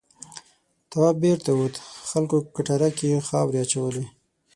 [0.89, 1.75] تواب بېرته ووت
[2.11, 4.05] خلکو کټاره کې خاورې اچولې.